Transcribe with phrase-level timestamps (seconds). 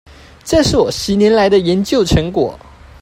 [0.43, 2.57] 這是我十年來的研究成果